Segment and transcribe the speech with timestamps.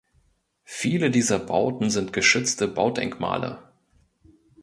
[0.65, 3.59] Viele dieser Bauten sind geschützte Baudenkmale.